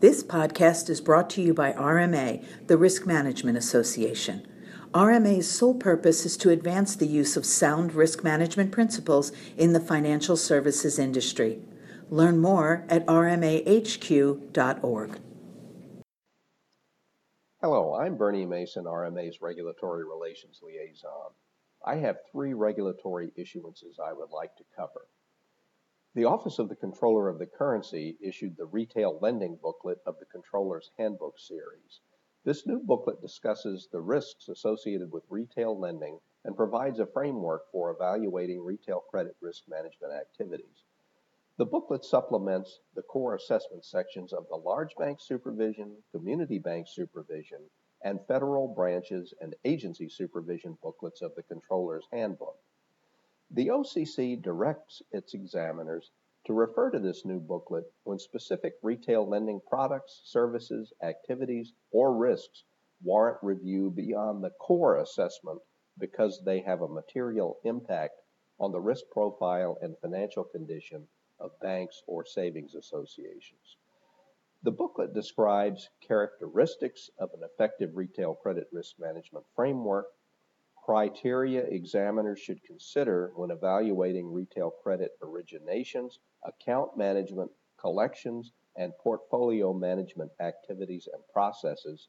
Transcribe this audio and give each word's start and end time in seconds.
This 0.00 0.22
podcast 0.22 0.88
is 0.90 1.00
brought 1.00 1.28
to 1.30 1.42
you 1.42 1.52
by 1.52 1.72
RMA, 1.72 2.44
the 2.68 2.76
Risk 2.76 3.04
Management 3.04 3.58
Association. 3.58 4.46
RMA's 4.94 5.50
sole 5.50 5.74
purpose 5.74 6.24
is 6.24 6.36
to 6.36 6.50
advance 6.50 6.94
the 6.94 7.08
use 7.08 7.36
of 7.36 7.44
sound 7.44 7.94
risk 7.94 8.22
management 8.22 8.70
principles 8.70 9.32
in 9.56 9.72
the 9.72 9.80
financial 9.80 10.36
services 10.36 11.00
industry. 11.00 11.58
Learn 12.10 12.38
more 12.38 12.84
at 12.88 13.04
rmahq.org. 13.06 14.40
Hello, 17.60 17.96
I'm 17.96 18.16
Bernie 18.16 18.46
Mason, 18.46 18.84
RMA's 18.84 19.42
Regulatory 19.42 20.04
Relations 20.04 20.60
Liaison. 20.62 21.32
I 21.84 21.96
have 21.96 22.18
three 22.30 22.54
regulatory 22.54 23.32
issuances 23.36 23.98
I 24.00 24.12
would 24.12 24.30
like 24.30 24.54
to 24.58 24.64
cover. 24.76 25.08
The 26.18 26.24
Office 26.24 26.58
of 26.58 26.68
the 26.68 26.74
Comptroller 26.74 27.28
of 27.28 27.38
the 27.38 27.46
Currency 27.46 28.18
issued 28.20 28.56
the 28.56 28.66
Retail 28.66 29.20
Lending 29.20 29.54
Booklet 29.54 30.00
of 30.04 30.18
the 30.18 30.26
Comptroller's 30.26 30.90
Handbook 30.98 31.38
series. 31.38 32.00
This 32.42 32.66
new 32.66 32.80
booklet 32.80 33.20
discusses 33.20 33.86
the 33.86 34.00
risks 34.00 34.48
associated 34.48 35.12
with 35.12 35.22
retail 35.30 35.78
lending 35.78 36.18
and 36.44 36.56
provides 36.56 36.98
a 36.98 37.06
framework 37.06 37.70
for 37.70 37.92
evaluating 37.92 38.64
retail 38.64 39.04
credit 39.08 39.36
risk 39.40 39.68
management 39.68 40.12
activities. 40.12 40.82
The 41.56 41.66
booklet 41.66 42.04
supplements 42.04 42.80
the 42.96 43.02
core 43.02 43.36
assessment 43.36 43.84
sections 43.84 44.32
of 44.32 44.48
the 44.48 44.56
Large 44.56 44.96
Bank 44.96 45.20
Supervision, 45.20 46.02
Community 46.10 46.58
Bank 46.58 46.88
Supervision, 46.88 47.60
and 48.02 48.26
Federal 48.26 48.66
Branches 48.66 49.34
and 49.40 49.54
Agency 49.64 50.08
Supervision 50.08 50.76
booklets 50.82 51.22
of 51.22 51.36
the 51.36 51.44
Comptroller's 51.44 52.08
Handbook. 52.10 52.58
The 53.50 53.68
OCC 53.68 54.40
directs 54.42 55.00
its 55.10 55.32
examiners 55.32 56.10
to 56.44 56.52
refer 56.52 56.90
to 56.90 56.98
this 56.98 57.24
new 57.24 57.40
booklet 57.40 57.90
when 58.04 58.18
specific 58.18 58.74
retail 58.82 59.26
lending 59.26 59.60
products, 59.66 60.20
services, 60.24 60.92
activities, 61.02 61.72
or 61.90 62.14
risks 62.14 62.64
warrant 63.02 63.38
review 63.42 63.90
beyond 63.90 64.44
the 64.44 64.50
core 64.50 64.96
assessment 64.96 65.62
because 65.96 66.42
they 66.44 66.60
have 66.60 66.82
a 66.82 66.88
material 66.88 67.58
impact 67.64 68.20
on 68.60 68.72
the 68.72 68.80
risk 68.80 69.04
profile 69.10 69.78
and 69.80 69.96
financial 69.98 70.44
condition 70.44 71.08
of 71.38 71.58
banks 71.60 72.02
or 72.06 72.26
savings 72.26 72.74
associations. 72.74 73.76
The 74.62 74.72
booklet 74.72 75.14
describes 75.14 75.88
characteristics 76.00 77.08
of 77.18 77.32
an 77.32 77.42
effective 77.44 77.96
retail 77.96 78.34
credit 78.34 78.68
risk 78.72 78.98
management 78.98 79.46
framework 79.54 80.06
criteria 80.88 81.64
examiners 81.64 82.38
should 82.38 82.64
consider 82.64 83.30
when 83.36 83.50
evaluating 83.50 84.32
retail 84.32 84.70
credit 84.70 85.10
originations, 85.22 86.16
account 86.44 86.96
management, 86.96 87.50
collections, 87.78 88.52
and 88.74 88.96
portfolio 88.96 89.74
management 89.74 90.30
activities 90.40 91.06
and 91.12 91.22
processes, 91.30 92.08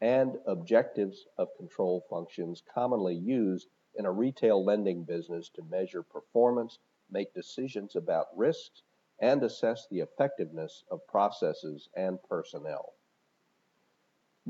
and 0.00 0.36
objectives 0.46 1.26
of 1.38 1.48
control 1.56 2.06
functions 2.08 2.62
commonly 2.72 3.16
used 3.16 3.66
in 3.96 4.06
a 4.06 4.12
retail 4.12 4.64
lending 4.64 5.02
business 5.02 5.48
to 5.48 5.64
measure 5.64 6.04
performance, 6.04 6.78
make 7.10 7.34
decisions 7.34 7.96
about 7.96 8.28
risks, 8.36 8.84
and 9.18 9.42
assess 9.42 9.88
the 9.90 9.98
effectiveness 9.98 10.84
of 10.92 11.04
processes 11.08 11.88
and 11.96 12.22
personnel. 12.28 12.92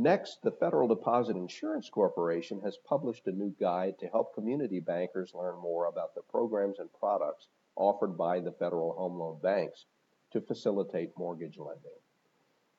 Next, 0.02 0.40
the 0.40 0.52
Federal 0.52 0.88
Deposit 0.88 1.36
Insurance 1.36 1.90
Corporation 1.90 2.62
has 2.62 2.78
published 2.88 3.26
a 3.26 3.32
new 3.32 3.54
guide 3.60 3.98
to 3.98 4.06
help 4.06 4.34
community 4.34 4.80
bankers 4.80 5.34
learn 5.34 5.58
more 5.58 5.88
about 5.88 6.14
the 6.14 6.22
programs 6.22 6.78
and 6.78 6.88
products 6.98 7.48
offered 7.76 8.16
by 8.16 8.40
the 8.40 8.52
Federal 8.52 8.94
Home 8.94 9.18
Loan 9.18 9.38
Banks 9.42 9.84
to 10.32 10.40
facilitate 10.40 11.18
mortgage 11.18 11.58
lending. 11.58 12.00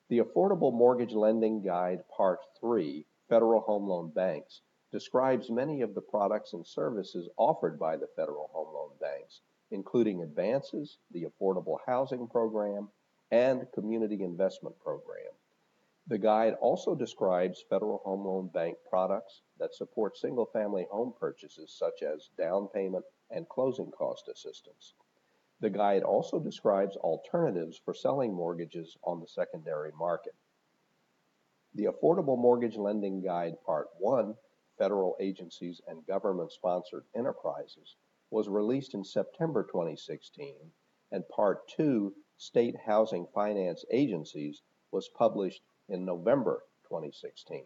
The 0.09 0.21
Affordable 0.21 0.73
Mortgage 0.73 1.13
Lending 1.13 1.61
Guide 1.61 1.99
Part 2.09 2.39
3, 2.59 3.05
Federal 3.29 3.61
Home 3.61 3.87
Loan 3.87 4.09
Banks, 4.09 4.61
describes 4.91 5.51
many 5.51 5.81
of 5.81 5.93
the 5.93 6.01
products 6.01 6.53
and 6.53 6.65
services 6.65 7.29
offered 7.37 7.77
by 7.77 7.97
the 7.97 8.09
Federal 8.15 8.49
Home 8.51 8.73
Loan 8.73 8.93
Banks, 8.99 9.41
including 9.69 10.23
advances, 10.23 10.97
the 11.11 11.27
Affordable 11.27 11.77
Housing 11.85 12.27
Program, 12.27 12.89
and 13.29 13.71
Community 13.73 14.23
Investment 14.23 14.75
Program. 14.79 15.30
The 16.07 16.17
guide 16.17 16.55
also 16.55 16.95
describes 16.95 17.61
Federal 17.69 17.99
Home 17.99 18.25
Loan 18.25 18.47
Bank 18.47 18.77
products 18.89 19.43
that 19.59 19.75
support 19.75 20.17
single-family 20.17 20.87
home 20.89 21.13
purchases 21.19 21.71
such 21.71 22.01
as 22.01 22.31
down 22.37 22.67
payment 22.69 23.05
and 23.29 23.47
closing 23.47 23.91
cost 23.91 24.27
assistance. 24.27 24.95
The 25.59 25.69
guide 25.69 26.01
also 26.01 26.39
describes 26.39 26.97
alternatives 26.97 27.77
for 27.77 27.93
selling 27.93 28.33
mortgages 28.33 28.97
on 29.03 29.19
the 29.19 29.27
secondary 29.27 29.91
market. 29.91 30.33
The 31.75 31.85
Affordable 31.85 32.37
Mortgage 32.37 32.77
Lending 32.77 33.21
Guide 33.21 33.61
Part 33.63 33.89
1, 33.99 34.35
Federal 34.79 35.15
Agencies 35.19 35.81
and 35.87 36.05
Government-Sponsored 36.07 37.05
Enterprises, 37.15 37.95
was 38.31 38.49
released 38.49 38.95
in 38.95 39.03
September 39.03 39.63
2016, 39.63 40.55
and 41.11 41.29
Part 41.29 41.67
2, 41.67 42.15
State 42.37 42.75
Housing 42.75 43.27
Finance 43.27 43.85
Agencies, 43.91 44.63
was 44.91 45.07
published 45.09 45.61
in 45.91 46.05
November 46.05 46.63
2016. 46.87 47.63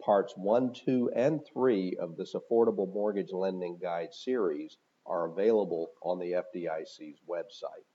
Parts 0.00 0.36
1, 0.36 0.74
2, 0.74 1.10
and 1.16 1.40
3 1.46 1.96
of 1.98 2.16
this 2.16 2.34
Affordable 2.34 2.92
Mortgage 2.92 3.32
Lending 3.32 3.78
Guide 3.78 4.12
series 4.12 4.76
are 5.06 5.26
available 5.26 5.92
on 6.02 6.18
the 6.18 6.32
FDIC's 6.32 7.20
website. 7.28 7.86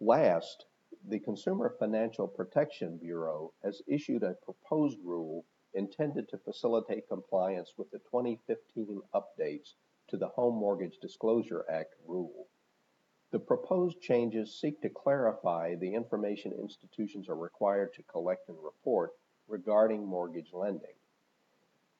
Last, 0.00 0.66
the 1.08 1.18
Consumer 1.18 1.74
Financial 1.78 2.28
Protection 2.28 2.98
Bureau 2.98 3.52
has 3.64 3.82
issued 3.86 4.22
a 4.22 4.36
proposed 4.44 4.98
rule 5.04 5.44
intended 5.74 6.28
to 6.28 6.38
facilitate 6.38 7.08
compliance 7.08 7.72
with 7.76 7.90
the 7.90 7.98
2015 7.98 9.02
updates 9.14 9.74
to 10.08 10.16
the 10.16 10.28
Home 10.28 10.56
Mortgage 10.56 10.98
Disclosure 11.00 11.64
Act 11.70 11.94
rule. 12.06 12.46
The 13.32 13.38
proposed 13.38 14.00
changes 14.00 14.58
seek 14.58 14.80
to 14.82 14.88
clarify 14.88 15.76
the 15.76 15.94
information 15.94 16.52
institutions 16.52 17.28
are 17.28 17.36
required 17.36 17.94
to 17.94 18.02
collect 18.02 18.48
and 18.48 18.58
report 18.60 19.12
regarding 19.46 20.04
mortgage 20.04 20.52
lending. 20.52 20.96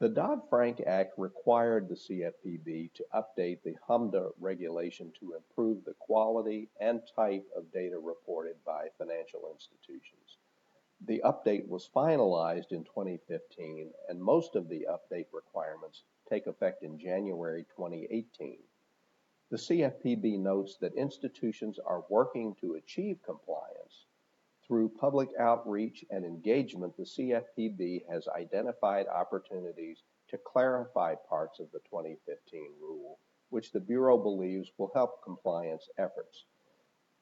The 0.00 0.08
Dodd-Frank 0.08 0.80
Act 0.80 1.16
required 1.18 1.88
the 1.88 1.94
CFPB 1.94 2.94
to 2.94 3.06
update 3.14 3.62
the 3.62 3.76
HMDA 3.86 4.32
regulation 4.40 5.12
to 5.20 5.34
improve 5.34 5.84
the 5.84 5.94
quality 6.00 6.68
and 6.80 7.00
type 7.14 7.46
of 7.54 7.70
data 7.70 7.98
reported 7.98 8.56
by 8.64 8.88
financial 8.98 9.52
institutions. 9.52 10.38
The 11.06 11.22
update 11.24 11.68
was 11.68 11.88
finalized 11.94 12.72
in 12.72 12.82
2015, 12.84 13.92
and 14.08 14.20
most 14.20 14.56
of 14.56 14.68
the 14.68 14.88
update 14.90 15.26
requirements 15.32 16.02
take 16.28 16.46
effect 16.46 16.82
in 16.82 16.98
January 16.98 17.64
2018. 17.76 18.58
The 19.50 19.56
CFPB 19.56 20.38
notes 20.38 20.76
that 20.76 20.94
institutions 20.94 21.80
are 21.80 22.04
working 22.08 22.54
to 22.60 22.74
achieve 22.74 23.20
compliance. 23.24 24.06
Through 24.64 24.90
public 24.90 25.30
outreach 25.40 26.04
and 26.08 26.24
engagement, 26.24 26.96
the 26.96 27.02
CFPB 27.02 28.08
has 28.08 28.28
identified 28.28 29.08
opportunities 29.08 30.04
to 30.28 30.38
clarify 30.38 31.16
parts 31.28 31.58
of 31.58 31.68
the 31.72 31.80
2015 31.80 32.74
rule, 32.80 33.18
which 33.48 33.72
the 33.72 33.80
Bureau 33.80 34.16
believes 34.16 34.70
will 34.78 34.92
help 34.94 35.20
compliance 35.24 35.88
efforts. 35.98 36.44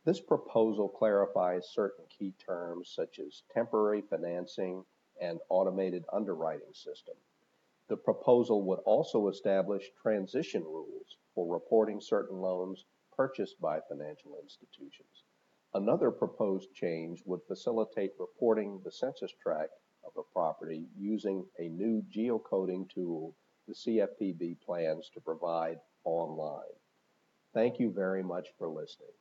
This 0.05 0.21
proposal 0.21 0.91
clarifies 0.91 1.71
certain 1.71 2.05
key 2.10 2.33
terms 2.33 2.91
such 2.91 3.21
as 3.21 3.45
temporary 3.55 4.03
financing 4.03 4.84
and 5.19 5.41
automated 5.49 6.05
underwriting 6.12 6.75
system. 6.75 7.16
The 7.89 7.97
proposal 7.97 8.60
would 8.65 8.81
also 8.81 9.28
establish 9.28 9.91
transition 10.03 10.62
rules 10.62 11.16
for 11.38 11.47
reporting 11.47 12.00
certain 12.00 12.41
loans 12.41 12.84
purchased 13.16 13.60
by 13.60 13.78
financial 13.88 14.37
institutions. 14.43 15.22
Another 15.72 16.10
proposed 16.10 16.75
change 16.75 17.22
would 17.26 17.38
facilitate 17.47 18.10
reporting 18.19 18.80
the 18.83 18.91
census 18.91 19.30
tract 19.41 19.71
of 20.04 20.10
a 20.16 20.33
property 20.33 20.89
using 20.98 21.47
a 21.60 21.68
new 21.68 22.03
geocoding 22.13 22.91
tool 22.92 23.36
the 23.68 23.74
CFPB 23.74 24.57
plans 24.66 25.10
to 25.15 25.21
provide 25.21 25.77
online. 26.03 26.74
Thank 27.54 27.78
you 27.78 27.92
very 27.92 28.24
much 28.24 28.48
for 28.59 28.68
listening. 28.68 29.17